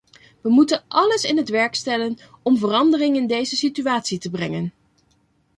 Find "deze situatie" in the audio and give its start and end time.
3.27-4.17